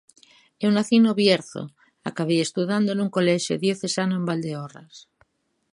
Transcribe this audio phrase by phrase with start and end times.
[0.65, 1.63] Eu nacín no Bierzo,
[2.09, 4.95] acabei estudando nun colexio diocesano en Valdeorras.